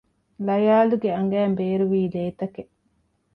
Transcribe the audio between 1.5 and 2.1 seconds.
ބޭރުވީ